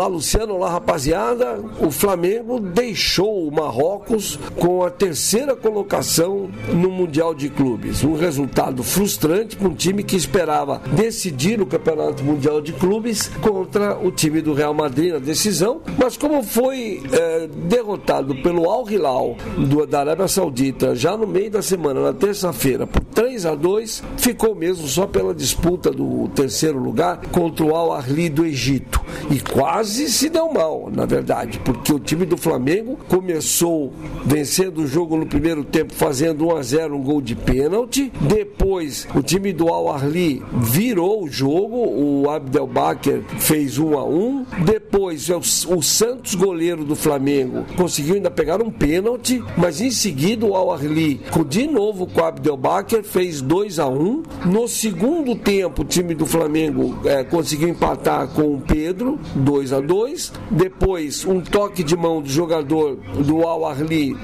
Olá, 0.00 0.08
Luciano. 0.08 0.54
Olá, 0.54 0.70
rapaziada. 0.70 1.62
O 1.78 1.90
Flamengo 1.90 2.58
deixou 2.58 3.46
o 3.46 3.52
Marrocos 3.52 4.38
com 4.56 4.82
a 4.82 4.88
terceira 4.88 5.54
colocação 5.54 6.48
no 6.72 6.90
Mundial 6.90 7.34
de 7.34 7.50
Clubes. 7.50 8.02
Um 8.02 8.16
resultado 8.16 8.82
frustrante 8.82 9.56
para 9.56 9.68
um 9.68 9.74
time 9.74 10.02
que 10.02 10.16
esperava 10.16 10.80
decidir 10.96 11.60
o 11.60 11.66
Campeonato 11.66 12.24
Mundial 12.24 12.62
de 12.62 12.72
Clubes 12.72 13.28
contra 13.42 13.98
o 13.98 14.10
time 14.10 14.40
do 14.40 14.54
Real 14.54 14.72
Madrid 14.72 15.12
na 15.12 15.18
decisão. 15.18 15.82
Mas 15.98 16.16
como 16.16 16.42
foi 16.42 17.02
é, 17.12 17.46
derrotado 17.46 18.34
pelo 18.36 18.70
Al 18.70 18.88
Hilal 18.88 19.36
do, 19.58 19.86
da 19.86 20.00
Arábia 20.00 20.28
Saudita 20.28 20.96
já 20.96 21.14
no 21.14 21.26
meio 21.26 21.50
da 21.50 21.60
semana, 21.60 22.00
na 22.00 22.14
terça-feira, 22.14 22.86
por 22.86 23.04
3 23.04 23.44
a 23.44 23.54
2 23.54 24.02
ficou 24.16 24.54
mesmo 24.54 24.88
só 24.88 25.06
pela 25.06 25.34
disputa 25.34 25.90
do 25.90 26.26
terceiro 26.34 26.78
lugar 26.78 27.20
contra 27.30 27.66
o 27.66 27.76
Al 27.76 27.92
Ahly 27.92 28.30
do 28.30 28.46
Egito. 28.46 28.98
E 29.30 29.38
quase 29.38 29.89
se 29.90 30.28
deu 30.28 30.52
mal, 30.52 30.90
na 30.94 31.04
verdade, 31.04 31.60
porque 31.64 31.92
o 31.92 31.98
time 31.98 32.24
do 32.24 32.36
Flamengo 32.36 32.98
começou 33.08 33.92
vencendo 34.24 34.82
o 34.82 34.86
jogo 34.86 35.16
no 35.16 35.26
primeiro 35.26 35.64
tempo, 35.64 35.92
fazendo 35.94 36.46
1 36.46 36.56
a 36.56 36.62
0 36.62 36.96
um 36.96 37.02
gol 37.02 37.20
de 37.20 37.34
pênalti. 37.34 38.12
Depois, 38.20 39.06
o 39.14 39.22
time 39.22 39.52
do 39.52 39.68
Al 39.68 39.88
Ahly 39.88 40.42
virou 40.52 41.24
o 41.24 41.28
jogo, 41.28 41.76
o 41.76 42.30
Abdelbaker 42.30 43.22
fez 43.38 43.78
1 43.78 43.98
a 43.98 44.04
1. 44.04 44.46
Depois, 44.64 45.28
o, 45.28 45.38
o 45.38 45.82
Santos 45.82 46.34
goleiro 46.34 46.84
do 46.84 46.94
Flamengo 46.94 47.64
conseguiu 47.76 48.14
ainda 48.14 48.30
pegar 48.30 48.62
um 48.62 48.70
pênalti, 48.70 49.42
mas 49.56 49.80
em 49.80 49.90
seguida 49.90 50.46
o 50.46 50.54
Al 50.54 50.72
Ahly, 50.72 51.20
de 51.48 51.66
novo 51.66 52.06
com 52.06 52.20
o 52.20 52.24
Abdelbaker, 52.24 53.02
fez 53.02 53.40
2 53.40 53.78
a 53.78 53.88
1. 53.88 54.22
No 54.46 54.68
segundo 54.68 55.34
tempo, 55.34 55.82
o 55.82 55.84
time 55.84 56.14
do 56.14 56.26
Flamengo 56.26 56.98
é, 57.04 57.24
conseguiu 57.24 57.68
empatar 57.68 58.28
com 58.28 58.54
o 58.54 58.60
Pedro, 58.60 59.18
2 59.34 59.72
a 59.72 59.79
2. 59.80 60.32
Depois, 60.50 61.24
um 61.24 61.40
toque 61.40 61.82
de 61.82 61.96
mão 61.96 62.20
do 62.20 62.28
jogador 62.28 62.96
do 62.96 63.42
Al 63.42 63.66
Ahly 63.66 64.16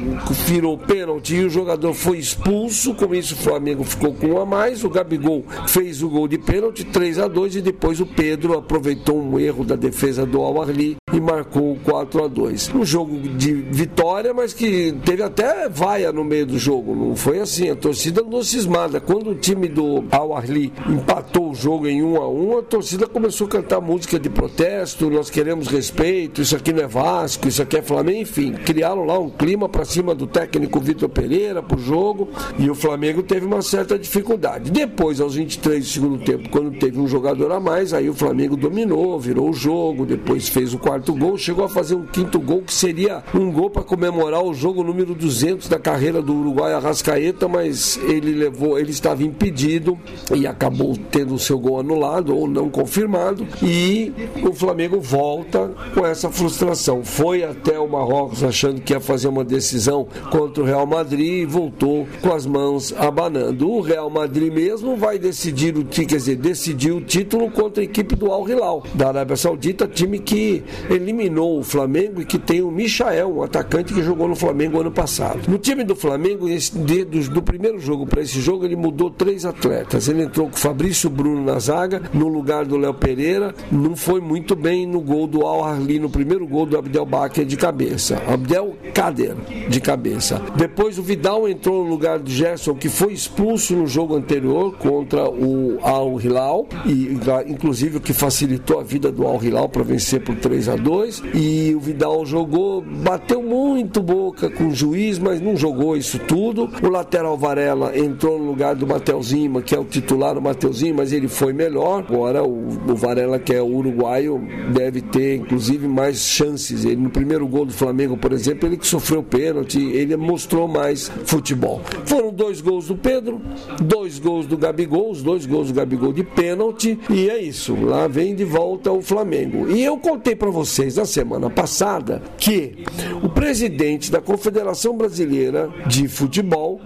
virou 0.46 0.78
pênalti 0.78 1.36
e 1.36 1.44
o 1.44 1.50
jogador 1.50 1.94
foi 1.94 2.18
expulso. 2.18 2.94
Com 2.94 3.14
isso, 3.14 3.34
o 3.34 3.38
Flamengo 3.38 3.84
ficou 3.84 4.14
com 4.14 4.28
um 4.28 4.40
a 4.40 4.46
mais. 4.46 4.84
O 4.84 4.90
Gabigol 4.90 5.44
fez 5.66 6.02
o 6.02 6.08
gol 6.08 6.28
de 6.28 6.38
pênalti, 6.38 6.84
3 6.84 7.18
a 7.18 7.28
2 7.28 7.56
e 7.56 7.60
depois 7.62 8.00
o 8.00 8.06
Pedro 8.06 8.58
aproveitou 8.58 9.20
um 9.20 9.38
erro 9.38 9.64
da 9.64 9.76
defesa 9.76 10.26
do 10.26 10.42
Al 10.42 10.62
Ahly 10.62 10.96
e 11.16 11.20
marcou 11.20 11.78
4 11.82 12.24
a 12.24 12.28
2. 12.28 12.74
Um 12.74 12.84
jogo 12.84 13.18
de 13.18 13.52
vitória, 13.52 14.34
mas 14.34 14.52
que 14.52 14.94
teve 15.04 15.22
até 15.22 15.68
vaia 15.68 16.12
no 16.12 16.22
meio 16.22 16.46
do 16.46 16.58
jogo. 16.58 16.94
Não 16.94 17.16
foi 17.16 17.40
assim. 17.40 17.70
A 17.70 17.76
torcida 17.76 18.22
não 18.22 18.42
cismada. 18.42 19.00
Quando 19.00 19.30
o 19.30 19.34
time 19.34 19.66
do 19.68 20.04
Al 20.10 20.36
Ahly 20.36 20.72
empatou 20.88 21.50
o 21.50 21.54
jogo 21.54 21.86
em 21.86 22.02
1 22.02 22.16
a 22.16 22.28
1, 22.28 22.58
a 22.58 22.62
torcida 22.62 23.06
começou 23.06 23.46
a 23.46 23.50
cantar 23.50 23.80
música 23.80 24.18
de 24.18 24.28
protesto. 24.28 25.08
Nós 25.08 25.30
queremos 25.30 25.68
respeito. 25.68 26.42
Isso 26.42 26.54
aqui 26.54 26.72
não 26.72 26.84
é 26.84 26.86
Vasco, 26.86 27.48
isso 27.48 27.62
aqui 27.62 27.78
é 27.78 27.82
Flamengo. 27.82 28.20
Enfim, 28.20 28.52
criaram 28.52 29.04
lá 29.04 29.18
um 29.18 29.30
clima 29.30 29.68
para 29.68 29.84
cima 29.84 30.14
do 30.14 30.26
técnico 30.26 30.80
Vitor 30.80 31.08
Pereira 31.08 31.62
pro 31.62 31.78
jogo 31.78 32.28
e 32.58 32.68
o 32.68 32.74
Flamengo 32.74 33.22
teve 33.22 33.46
uma 33.46 33.62
certa 33.62 33.98
dificuldade. 33.98 34.70
Depois, 34.70 35.20
aos 35.20 35.34
23 35.34 35.82
do 35.82 35.90
segundo 35.90 36.18
tempo, 36.18 36.48
quando 36.50 36.78
teve 36.78 37.00
um 37.00 37.08
jogador 37.08 37.52
a 37.52 37.60
mais, 37.60 37.94
aí 37.94 38.08
o 38.08 38.14
Flamengo 38.14 38.56
dominou, 38.56 39.18
virou 39.18 39.50
o 39.50 39.54
jogo, 39.54 40.04
depois 40.04 40.48
fez 40.48 40.74
o 40.74 40.78
quarto 40.78 41.05
gol, 41.14 41.36
chegou 41.36 41.64
a 41.64 41.68
fazer 41.68 41.94
um 41.94 42.06
quinto 42.06 42.38
gol 42.40 42.62
que 42.62 42.72
seria 42.72 43.22
um 43.34 43.50
gol 43.50 43.70
para 43.70 43.82
comemorar 43.82 44.42
o 44.42 44.54
jogo 44.54 44.82
número 44.82 45.14
200 45.14 45.68
da 45.68 45.78
carreira 45.78 46.22
do 46.22 46.34
Uruguai 46.34 46.72
Arrascaeta, 46.74 47.48
mas 47.48 47.98
ele 47.98 48.32
levou, 48.32 48.78
ele 48.78 48.90
estava 48.90 49.22
impedido 49.22 49.98
e 50.34 50.46
acabou 50.46 50.96
tendo 51.10 51.34
o 51.34 51.38
seu 51.38 51.58
gol 51.58 51.80
anulado 51.80 52.36
ou 52.36 52.46
não 52.46 52.68
confirmado 52.68 53.46
e 53.62 54.12
o 54.42 54.52
Flamengo 54.52 55.00
volta 55.00 55.70
com 55.94 56.06
essa 56.06 56.30
frustração. 56.30 57.04
Foi 57.04 57.44
até 57.44 57.78
o 57.78 57.88
Marrocos 57.88 58.42
achando 58.42 58.80
que 58.80 58.92
ia 58.92 59.00
fazer 59.00 59.28
uma 59.28 59.44
decisão 59.44 60.06
contra 60.30 60.62
o 60.62 60.66
Real 60.66 60.86
Madrid 60.86 61.42
e 61.42 61.46
voltou 61.46 62.06
com 62.20 62.32
as 62.32 62.46
mãos 62.46 62.94
abanando. 62.96 63.70
O 63.70 63.80
Real 63.80 64.10
Madrid 64.10 64.52
mesmo 64.52 64.96
vai 64.96 65.18
decidir 65.18 65.76
o 65.76 65.84
quer 65.84 66.16
dizer, 66.16 66.36
decidiu 66.36 66.98
o 66.98 67.00
título 67.00 67.50
contra 67.50 67.82
a 67.82 67.84
equipe 67.84 68.14
do 68.14 68.30
Al 68.30 68.48
Hilal 68.48 68.82
da 68.94 69.08
Arábia 69.08 69.36
Saudita, 69.36 69.86
time 69.86 70.18
que 70.18 70.62
eliminou 70.96 71.58
o 71.58 71.62
Flamengo 71.62 72.20
e 72.20 72.24
que 72.24 72.38
tem 72.38 72.62
o 72.62 72.70
Michael, 72.70 73.36
um 73.36 73.42
atacante 73.42 73.94
que 73.94 74.02
jogou 74.02 74.28
no 74.28 74.36
Flamengo 74.36 74.80
ano 74.80 74.90
passado. 74.90 75.40
No 75.48 75.58
time 75.58 75.84
do 75.84 75.94
Flamengo, 75.94 76.46
do, 76.46 77.30
do 77.30 77.42
primeiro 77.42 77.78
jogo 77.78 78.06
para 78.06 78.22
esse 78.22 78.40
jogo, 78.40 78.64
ele 78.64 78.76
mudou 78.76 79.10
três 79.10 79.44
atletas. 79.44 80.08
Ele 80.08 80.22
entrou 80.22 80.48
com 80.48 80.56
Fabrício 80.56 81.08
Bruno 81.08 81.44
na 81.44 81.58
zaga, 81.58 82.02
no 82.12 82.28
lugar 82.28 82.64
do 82.64 82.76
Léo 82.76 82.94
Pereira. 82.94 83.54
Não 83.70 83.96
foi 83.96 84.20
muito 84.20 84.56
bem 84.56 84.86
no 84.86 85.00
gol 85.00 85.26
do 85.26 85.42
Al 85.46 85.64
Arli, 85.64 85.98
no 85.98 86.10
primeiro 86.10 86.46
gol 86.46 86.66
do 86.66 86.76
Abdel 86.76 87.06
Baker 87.06 87.44
de 87.44 87.56
cabeça. 87.56 88.22
Abdel 88.26 88.76
Kader 88.94 89.34
de 89.68 89.80
cabeça. 89.80 90.40
Depois 90.56 90.98
o 90.98 91.02
Vidal 91.02 91.48
entrou 91.48 91.84
no 91.84 91.90
lugar 91.90 92.18
do 92.18 92.30
Gerson, 92.30 92.74
que 92.74 92.88
foi 92.88 93.12
expulso 93.12 93.74
no 93.74 93.86
jogo 93.86 94.14
anterior 94.14 94.74
contra 94.78 95.28
o 95.28 95.78
Al 95.82 96.20
Hilal, 96.20 96.66
e 96.84 97.18
inclusive 97.46 97.98
o 97.98 98.00
que 98.00 98.12
facilitou 98.12 98.80
a 98.80 98.82
vida 98.82 99.10
do 99.10 99.26
Al 99.26 99.42
Hilal 99.42 99.68
para 99.68 99.82
vencer 99.82 100.22
por 100.22 100.34
3 100.36 100.68
a 100.68 100.76
2 100.76 100.85
E 101.34 101.74
o 101.74 101.80
Vidal 101.80 102.24
jogou, 102.24 102.80
bateu 102.80 103.42
muito 103.42 104.00
boca 104.00 104.48
com 104.48 104.68
o 104.68 104.74
juiz, 104.74 105.18
mas 105.18 105.40
não 105.40 105.56
jogou 105.56 105.96
isso 105.96 106.18
tudo. 106.18 106.70
O 106.82 106.88
lateral 106.88 107.36
Varela 107.36 107.98
entrou 107.98 108.38
no 108.38 108.44
lugar 108.44 108.76
do 108.76 108.86
Mateuzinho, 108.86 109.60
que 109.62 109.74
é 109.74 109.78
o 109.78 109.84
titular, 109.84 110.38
o 110.38 110.42
Mateuzinho, 110.42 110.94
mas 110.94 111.12
ele 111.12 111.26
foi 111.26 111.52
melhor. 111.52 112.04
Agora 112.08 112.44
o, 112.44 112.68
o 112.68 112.94
Varela, 112.94 113.38
que 113.38 113.52
é 113.52 113.60
o 113.60 113.66
uruguaio, 113.66 114.40
deve 114.72 115.00
ter 115.00 115.36
inclusive 115.36 115.88
mais 115.88 116.18
chances. 116.18 116.84
Ele 116.84 116.96
no 116.96 117.10
primeiro 117.10 117.46
gol 117.48 117.66
do 117.66 117.72
Flamengo, 117.72 118.16
por 118.16 118.32
exemplo, 118.32 118.68
ele 118.68 118.76
que 118.76 118.86
sofreu 118.86 119.22
pênalti, 119.22 119.80
ele 119.80 120.16
mostrou 120.16 120.68
mais 120.68 121.10
futebol. 121.24 121.80
Foram 122.04 122.32
dois 122.32 122.60
gols 122.60 122.86
do 122.86 122.96
Pedro, 122.96 123.40
dois 123.82 124.18
gols 124.18 124.46
do 124.46 124.56
Gabigol, 124.56 125.10
os 125.10 125.22
dois 125.22 125.46
gols 125.46 125.68
do 125.68 125.74
Gabigol 125.74 126.12
de 126.12 126.22
pênalti, 126.22 126.98
e 127.10 127.28
é 127.28 127.42
isso. 127.42 127.74
Lá 127.74 128.06
vem 128.06 128.34
de 128.34 128.44
volta 128.44 128.92
o 128.92 129.02
Flamengo. 129.02 129.68
E 129.68 129.82
eu 129.82 129.96
contei 129.98 130.36
para 130.36 130.50
vocês 130.76 130.96
na 130.96 131.06
semana 131.06 131.48
passada 131.48 132.22
que 132.36 132.84
o 133.22 133.30
presidente 133.30 134.10
da 134.10 134.20
Confederação 134.20 134.94
Brasileira 134.94 135.70
de 135.86 136.06
Futebol 136.06 136.82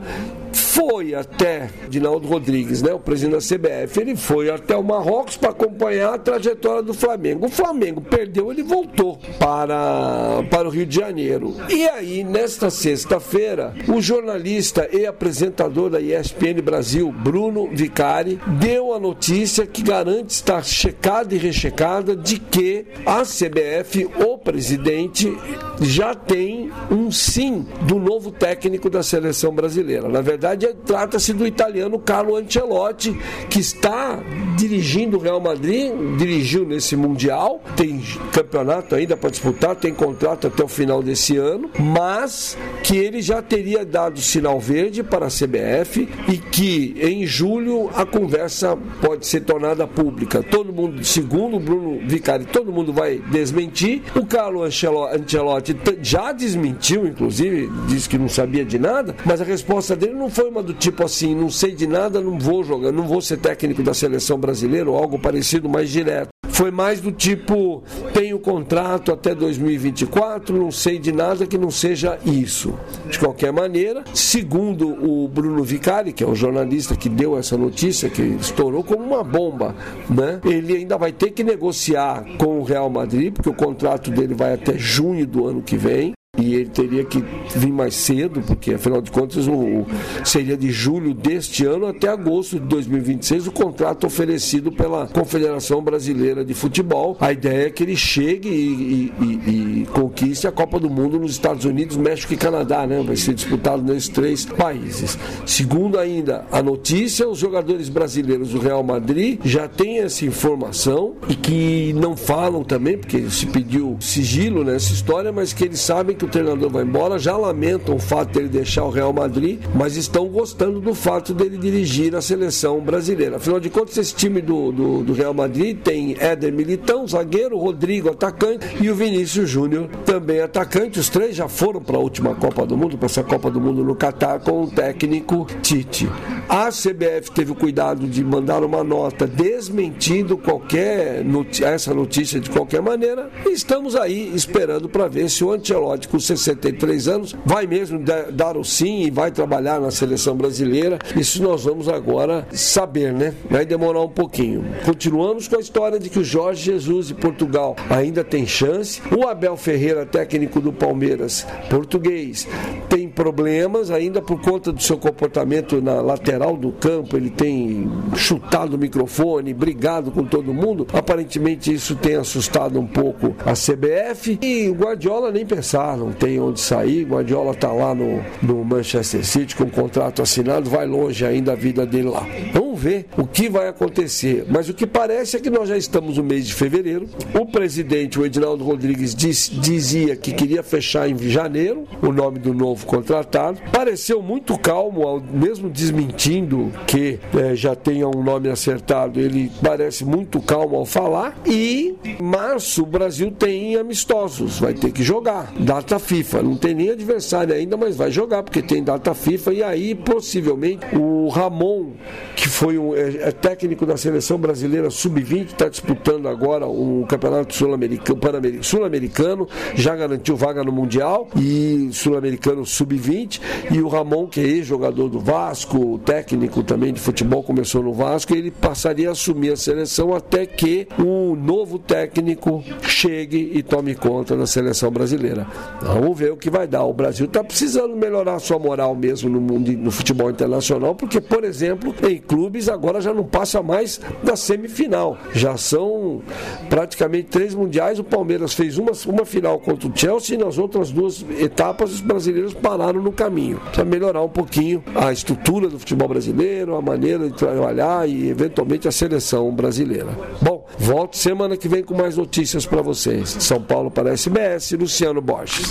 foi 0.71 1.15
até 1.15 1.69
Dinaldo 1.89 2.29
Rodrigues, 2.29 2.81
né, 2.81 2.95
o 2.95 3.01
presidente 3.01 3.33
da 3.33 3.39
CBF, 3.39 4.01
ele 4.01 4.15
foi 4.15 4.51
até 4.51 4.77
o 4.77 4.85
Marrocos 4.85 5.37
para 5.37 5.51
acompanhar 5.51 6.15
a 6.15 6.19
trajetória 6.19 6.81
do 6.81 6.95
Flamengo. 6.95 7.47
O 7.47 7.51
Flamengo 7.51 8.01
perdeu, 8.01 8.53
ele 8.53 8.63
voltou 8.63 9.19
para, 9.39 10.45
para 10.49 10.69
o 10.69 10.71
Rio 10.71 10.87
de 10.87 10.95
Janeiro. 10.95 11.57
E 11.69 11.89
aí, 11.89 12.23
nesta 12.23 12.71
sexta-feira, 12.71 13.75
o 13.89 14.01
jornalista 14.01 14.89
e 14.93 15.05
apresentador 15.07 15.91
da 15.91 16.01
ESPN 16.01 16.63
Brasil, 16.63 17.11
Bruno 17.11 17.69
Vicari, 17.73 18.41
deu 18.61 18.95
a 18.95 19.01
notícia 19.01 19.67
que 19.67 19.83
garante 19.83 20.35
estar 20.35 20.65
checada 20.65 21.35
e 21.35 21.39
rechecada 21.39 22.15
de 22.15 22.39
que 22.39 22.87
a 23.05 23.23
CBF, 23.23 24.09
o 24.25 24.39
presidente, 24.39 25.37
já 25.81 26.15
tem 26.15 26.71
um 26.91 27.11
sim 27.11 27.67
do 27.83 27.99
novo 27.99 28.31
técnico 28.31 28.89
da 28.89 29.03
seleção 29.03 29.53
brasileira. 29.53 30.09
Na 30.09 30.21
verdade, 30.21 30.60
verdade, 30.61 30.77
trata-se 30.85 31.33
do 31.33 31.47
italiano 31.47 31.99
Carlo 31.99 32.37
Ancelotti, 32.37 33.19
que 33.49 33.59
está 33.59 34.21
dirigindo 34.57 35.17
o 35.17 35.21
Real 35.21 35.41
Madrid, 35.41 35.93
dirigiu 36.19 36.67
nesse 36.67 36.97
Mundial, 36.97 37.63
tem 37.77 38.03
campeonato 38.33 38.95
ainda 38.95 39.17
para 39.17 39.31
disputar, 39.31 39.75
tem 39.75 39.95
contrato 39.95 40.47
até 40.47 40.63
o 40.63 40.69
final 40.69 41.03
desse 41.03 41.37
ano, 41.37 41.71
mas 41.79 42.57
que 42.83 42.97
ele 42.97 43.23
já 43.23 43.41
teria 43.41 43.85
dado 43.85 44.21
sinal 44.21 44.61
verde 44.61 45.03
para 45.03 45.27
a 45.27 45.31
CBF 45.31 46.09
e 46.29 46.37
que 46.37 46.95
em 47.01 47.27
julho 47.27 47.91
a 47.95 48.05
conversa 48.05 48.77
pode 49.01 49.27
ser 49.27 49.41
tornada 49.41 49.87
pública. 49.87 50.43
Todo 50.43 50.73
mundo, 50.73 51.03
segundo 51.05 51.57
o 51.57 51.61
Bruno 51.61 52.01
Vicari, 52.07 52.45
todo 52.45 52.73
mundo 52.73 52.93
vai 52.93 53.19
desmentir. 53.31 54.03
O 54.15 54.27
Carlo 54.27 54.63
Ancelotti 54.63 55.77
já 56.03 56.33
desmentiu, 56.33 57.07
inclusive, 57.07 57.71
disse 57.89 58.09
que 58.09 58.19
não 58.19 58.29
sabia 58.29 58.65
de 58.65 58.79
nada, 58.79 59.15
mas 59.25 59.41
a 59.41 59.45
resposta 59.45 59.97
dele 59.97 60.15
não 60.15 60.29
foi 60.29 60.50
do 60.63 60.75
tipo 60.75 61.05
assim, 61.05 61.35
não 61.35 61.49
sei 61.49 61.73
de 61.73 61.87
nada, 61.87 62.21
não 62.21 62.39
vou 62.39 62.65
jogar, 62.65 62.91
não 62.91 63.07
vou 63.07 63.21
ser 63.21 63.39
técnico 63.39 63.83
da 63.83 63.95
seleção 63.95 64.39
brasileira 64.39 64.91
ou 64.91 64.97
algo 64.97 65.19
parecido 65.19 65.69
mais 65.69 65.91
direto. 65.91 66.29
Foi 66.61 66.71
mais 66.71 67.01
do 67.01 67.11
tipo, 67.11 67.83
tenho 68.13 68.39
contrato 68.39 69.13
até 69.13 69.35
2024, 69.35 70.55
não 70.55 70.71
sei 70.71 70.99
de 70.99 71.11
nada 71.11 71.47
que 71.47 71.57
não 71.57 71.71
seja 71.71 72.19
isso. 72.23 72.75
De 73.09 73.19
qualquer 73.19 73.51
maneira, 73.51 74.05
segundo 74.13 74.89
o 74.89 75.27
Bruno 75.27 75.65
Vicari, 75.65 76.13
que 76.13 76.23
é 76.23 76.27
o 76.27 76.35
jornalista 76.35 76.95
que 76.95 77.09
deu 77.09 77.39
essa 77.39 77.57
notícia, 77.57 78.11
que 78.11 78.21
estourou 78.21 78.85
como 78.85 79.03
uma 79.03 79.25
bomba, 79.25 79.75
né? 80.11 80.39
Ele 80.45 80.77
ainda 80.77 80.99
vai 80.99 81.13
ter 81.13 81.31
que 81.31 81.43
negociar 81.43 82.27
com 82.37 82.59
o 82.59 82.63
Real 82.63 82.91
Madrid, 82.91 83.33
porque 83.33 83.49
o 83.49 83.55
contrato 83.55 84.11
dele 84.11 84.35
vai 84.35 84.53
até 84.53 84.77
junho 84.77 85.27
do 85.27 85.47
ano 85.47 85.63
que 85.63 85.79
vem. 85.79 86.13
E 86.39 86.55
ele 86.55 86.71
teria 86.71 87.05
que 87.05 87.23
vir 87.57 87.73
mais 87.73 87.95
cedo, 87.95 88.41
porque 88.41 88.75
afinal 88.75 89.03
de 89.03 89.11
contas 89.11 89.49
o, 89.49 89.85
seria 90.25 90.57
de 90.57 90.71
julho 90.71 91.13
deste 91.13 91.67
ano 91.67 91.87
até 91.87 92.09
agosto 92.09 92.61
de 92.61 92.67
2026 92.67 93.49
o 93.49 93.53
contrato 93.53 94.07
oferecido 94.07 94.71
pela 94.71 95.09
Confederação 95.09 95.83
Brasileira 95.83 96.45
de 96.45 96.55
Futebol. 96.55 97.17
A 97.21 97.33
ideia 97.33 97.67
é 97.67 97.71
que 97.71 97.83
ele 97.83 97.97
chegue 97.97 98.49
e, 98.49 99.13
e, 99.21 99.81
e, 99.83 99.87
conquiste 99.87 100.47
a 100.47 100.53
Copa 100.53 100.79
do 100.79 100.89
Mundo 100.89 101.19
nos 101.19 101.33
Estados 101.33 101.65
Unidos, 101.65 101.97
México 101.97 102.33
e 102.33 102.37
Canadá, 102.37 102.87
né? 102.87 103.03
Vai 103.05 103.17
ser 103.17 103.35
disputado 103.35 103.83
nesses 103.83 104.09
três 104.09 104.45
países. 104.45 105.19
Segundo 105.45 105.99
ainda 105.99 106.47
a 106.53 106.63
notícia, 106.63 107.29
os 107.29 107.39
jogadores 107.39 107.89
brasileiros 107.89 108.51
do 108.51 108.61
Real 108.61 108.85
Madrid 108.85 109.41
já 109.45 109.67
têm 109.67 109.99
essa 109.99 110.25
informação 110.25 111.17
e 111.29 111.35
que 111.35 111.93
não 111.95 112.17
falam 112.17 112.63
também, 112.63 112.97
porque 112.97 113.29
se 113.31 113.47
pediu 113.47 113.97
sigilo 114.01 114.63
nessa 114.63 114.93
história, 114.93 115.33
mas 115.33 115.53
que 115.53 115.65
eles 115.65 115.81
sabem 115.81 116.20
que 116.21 116.27
o 116.27 116.29
treinador 116.29 116.69
vai 116.69 116.83
embora, 116.83 117.19
já 117.19 117.35
lamentam 117.35 117.97
o 117.97 117.99
fato 117.99 118.35
dele 118.35 118.51
deixar 118.51 118.85
o 118.85 118.91
Real 118.91 119.11
Madrid, 119.11 119.59
mas 119.75 119.97
estão 119.97 120.29
gostando 120.29 120.79
do 120.79 120.95
fato 120.95 121.33
dele 121.33 121.57
dirigir 121.57 122.15
a 122.15 122.21
seleção 122.21 122.79
brasileira. 122.81 123.37
Afinal 123.37 123.59
de 123.59 123.71
contas, 123.71 123.97
esse 123.97 124.15
time 124.15 124.43
do, 124.43 124.71
do, 124.71 125.03
do 125.03 125.13
Real 125.15 125.33
Madrid 125.33 125.79
tem 125.79 126.15
Éder 126.21 126.53
Militão, 126.53 127.09
zagueiro, 127.09 127.57
Rodrigo, 127.57 128.11
atacante, 128.11 128.67
e 128.83 128.91
o 128.91 128.95
Vinícius 128.95 129.49
Júnior, 129.49 129.89
também 130.05 130.43
atacante. 130.43 131.01
Os 131.01 131.09
três 131.09 131.35
já 131.35 131.49
foram 131.49 131.81
para 131.81 131.97
a 131.97 132.01
última 132.01 132.35
Copa 132.35 132.67
do 132.67 132.77
Mundo, 132.77 132.99
para 132.99 133.07
essa 133.07 133.25
Copa 133.25 133.51
do 133.51 133.59
Mundo 133.59 133.83
no 133.83 133.95
Catar, 133.95 134.41
com 134.41 134.65
o 134.65 134.71
técnico 134.71 135.47
Tite. 135.63 136.07
A 136.51 136.69
CBF 136.69 137.31
teve 137.33 137.53
o 137.53 137.55
cuidado 137.55 138.07
de 138.07 138.23
mandar 138.23 138.63
uma 138.63 138.85
nota 138.85 139.27
desmentindo 139.27 140.37
qualquer 140.37 141.25
notícia, 141.25 141.67
essa 141.67 141.95
notícia 141.95 142.39
de 142.39 142.51
qualquer 142.51 142.83
maneira, 142.83 143.31
e 143.47 143.53
estamos 143.53 143.97
aí 143.97 144.35
esperando 144.35 144.87
para 144.87 145.09
ver 145.09 145.31
se 145.31 145.43
o 145.43 145.53
Ancelotti 145.53 146.10
com 146.11 146.19
63 146.19 147.09
anos, 147.09 147.37
vai 147.45 147.67
mesmo 147.67 148.01
dar 148.33 148.57
o 148.57 148.65
sim 148.65 149.03
e 149.03 149.11
vai 149.11 149.31
trabalhar 149.31 149.81
na 149.81 149.91
seleção 149.91 150.37
brasileira. 150.37 150.99
Isso 151.17 151.43
nós 151.43 151.65
vamos 151.65 151.89
agora 151.89 152.47
saber, 152.53 153.13
né? 153.13 153.35
Vai 153.49 153.65
demorar 153.65 154.03
um 154.03 154.09
pouquinho. 154.09 154.65
Continuamos 154.85 155.49
com 155.49 155.57
a 155.57 155.61
história 155.61 155.99
de 155.99 156.09
que 156.09 156.19
o 156.19 156.25
Jorge 156.25 156.65
Jesus 156.65 157.09
de 157.09 157.15
Portugal 157.15 157.77
ainda 157.89 158.25
tem 158.25 158.47
chance. 158.47 159.01
O 159.17 159.27
Abel 159.27 159.57
Ferreira, 159.57 160.07
técnico 160.07 160.61
do 160.61 160.73
Palmeiras, 160.73 161.47
português, 161.69 162.47
tem 162.89 163.09
problemas 163.21 163.91
ainda 163.91 164.23
por 164.23 164.41
conta 164.41 164.73
do 164.73 164.83
seu 164.83 164.97
comportamento 164.97 165.83
na 165.83 166.01
lateral 166.01 166.57
do 166.57 166.73
campo. 166.73 167.19
Ele 167.19 167.29
tem 167.29 167.87
chutado 168.17 168.77
o 168.77 168.79
microfone, 168.79 169.53
brigado 169.53 170.11
com 170.11 170.25
todo 170.25 170.55
mundo. 170.55 170.87
Aparentemente 170.91 171.71
isso 171.71 171.95
tem 171.95 172.17
assustado 172.17 172.81
um 172.81 172.87
pouco 172.87 173.37
a 173.45 173.53
CBF 173.53 174.39
e 174.41 174.71
o 174.71 174.75
Guardiola 174.75 175.31
nem 175.31 175.45
pensar 175.45 175.99
não 175.99 176.13
tem 176.13 176.41
onde 176.41 176.61
sair. 176.61 177.05
Guardiola 177.05 177.51
está 177.51 177.71
lá 177.71 177.95
no, 177.95 178.25
no 178.43 178.65
Manchester 178.65 179.23
City 179.23 179.55
com 179.55 179.65
um 179.65 179.71
contrato 179.71 180.23
assinado, 180.23 180.71
vai 180.71 180.87
longe 180.87 181.27
ainda 181.27 181.53
a 181.53 181.57
vida 181.57 181.85
dele 181.85 182.09
lá. 182.09 182.27
Vamos 182.71 182.83
ver 182.85 183.07
o 183.19 183.27
que 183.27 183.49
vai 183.49 183.69
acontecer. 183.69 184.47
Mas 184.49 184.69
o 184.69 184.75
que 184.75 184.87
parece 184.87 185.37
é 185.37 185.41
que 185.41 185.51
nós 185.51 185.69
já 185.69 185.77
estamos 185.77 186.19
no 186.19 186.23
mês 186.23 186.47
de 186.47 186.55
fevereiro. 186.55 187.09
O 187.35 187.45
presidente, 187.45 188.19
o 188.19 188.25
Edinaldo 188.25 188.63
Rodrigues, 188.63 189.15
diz, 189.15 189.51
dizia 189.53 190.15
que 190.15 190.33
queria 190.33 190.63
fechar 190.63 191.11
em 191.11 191.19
janeiro 191.29 191.85
o 192.01 192.13
nome 192.13 192.39
do 192.39 192.55
novo 192.55 192.87
contratado. 192.87 193.59
Pareceu 193.73 194.23
muito 194.23 194.57
calmo, 194.57 195.21
mesmo 195.33 195.69
desmentindo 195.69 196.73
que 196.87 197.19
é, 197.37 197.57
já 197.57 197.75
tenha 197.75 198.07
um 198.07 198.23
nome 198.23 198.49
acertado, 198.49 199.19
ele 199.19 199.51
parece 199.61 200.05
muito 200.05 200.41
calmo 200.41 200.77
ao 200.77 200.87
falar. 200.87 201.37
E 201.45 201.97
março 202.23 202.85
o 202.85 202.87
Brasil 202.87 203.33
tem 203.33 203.77
amistosos, 203.77 204.61
vai 204.61 204.75
ter 204.75 204.93
que 204.93 205.03
jogar. 205.03 205.53
Data 205.59 205.91
data 205.91 205.99
FIFA. 205.99 206.43
Não 206.43 206.57
tem 206.57 206.75
nem 206.75 206.91
adversário 206.91 207.53
ainda, 207.53 207.77
mas 207.77 207.97
vai 207.97 208.13
jogar, 208.13 208.45
porque 208.45 208.63
tem 208.63 208.83
data 208.83 209.13
FIFA. 209.13 209.53
E 209.53 209.63
aí, 209.63 209.95
possivelmente, 209.95 210.87
o 210.95 211.29
Ramon, 211.29 211.93
que 212.37 212.49
foi 212.61 212.77
um, 212.77 212.95
é, 212.95 213.29
é 213.29 213.33
técnico 213.33 213.87
da 213.87 213.97
seleção 213.97 214.37
brasileira 214.37 214.91
sub-20, 214.91 215.47
está 215.47 215.67
disputando 215.67 216.29
agora 216.29 216.67
um 216.67 217.05
campeonato 217.05 217.55
sul-americano, 217.55 218.63
sul-americano, 218.63 219.49
já 219.75 219.97
garantiu 219.97 220.37
vaga 220.37 220.63
no 220.63 220.71
Mundial 220.71 221.27
e 221.35 221.89
sul-americano 221.91 222.67
sub-20. 222.67 223.41
E 223.71 223.81
o 223.81 223.89
Ramon, 223.89 224.27
que 224.27 224.41
é 224.41 224.43
ex-jogador 224.43 225.09
do 225.09 225.19
Vasco, 225.19 225.99
técnico 226.05 226.63
também 226.63 226.93
de 226.93 227.01
futebol, 227.01 227.43
começou 227.43 227.83
no 227.83 227.95
Vasco, 227.95 228.35
ele 228.35 228.51
passaria 228.51 229.09
a 229.09 229.13
assumir 229.13 229.53
a 229.53 229.57
seleção 229.57 230.15
até 230.15 230.45
que 230.45 230.87
o 230.99 231.35
novo 231.35 231.79
técnico 231.79 232.63
chegue 232.83 233.53
e 233.55 233.63
tome 233.63 233.95
conta 233.95 234.37
da 234.37 234.47
seleção 234.47 234.91
brasileira. 234.91 235.47
Vamos 235.81 236.19
ver 236.19 236.31
o 236.33 236.37
que 236.37 236.51
vai 236.51 236.69
dar. 236.69 236.85
O 236.85 236.93
Brasil 236.93 237.25
está 237.25 237.43
precisando 237.43 237.97
melhorar 237.97 238.39
sua 238.39 238.59
moral 238.59 238.95
mesmo 238.95 239.31
no, 239.31 239.41
mundo, 239.41 239.73
no 239.73 239.91
futebol 239.91 240.29
internacional, 240.31 240.95
porque, 240.95 241.23
por 241.23 241.43
exemplo, 241.43 241.95
em 242.07 242.19
clubes 242.51 242.69
agora 242.69 243.01
já 243.01 243.15
não 243.15 243.23
passa 243.23 243.63
mais 243.63 244.01
da 244.25 244.35
semifinal. 244.35 245.17
Já 245.33 245.57
são 245.57 246.21
praticamente 246.69 247.29
três 247.29 247.55
mundiais. 247.55 248.01
O 248.01 248.05
Palmeiras 248.05 248.53
fez 248.53 248.77
uma, 248.77 248.91
uma 249.07 249.25
final 249.25 249.61
contra 249.61 249.89
o 249.89 249.93
Chelsea 249.95 250.35
e 250.35 250.39
nas 250.39 250.59
outras 250.59 250.91
duas 250.91 251.25
etapas 251.39 251.93
os 251.93 252.01
brasileiros 252.01 252.53
pararam 252.53 253.01
no 253.01 253.13
caminho. 253.13 253.61
Precisa 253.61 253.85
melhorar 253.85 254.23
um 254.23 254.29
pouquinho 254.29 254.83
a 254.97 255.13
estrutura 255.13 255.69
do 255.69 255.79
futebol 255.79 256.09
brasileiro, 256.09 256.75
a 256.75 256.83
maneira 256.83 257.31
de 257.31 257.37
trabalhar 257.37 258.09
e, 258.09 258.29
eventualmente, 258.29 258.89
a 258.89 258.93
seleção 258.93 259.55
brasileira. 259.55 260.09
Bom, 260.43 260.67
volto 260.79 261.17
semana 261.17 261.57
que 261.57 261.69
vem 261.69 261.85
com 261.85 261.95
mais 261.95 262.17
notícias 262.17 262.67
para 262.67 262.83
vocês. 262.83 263.37
São 263.39 263.63
Paulo 263.63 263.91
para 263.91 264.11
a 264.11 264.13
SBS, 264.13 264.73
Luciano 264.73 265.21
Borges. 265.21 265.69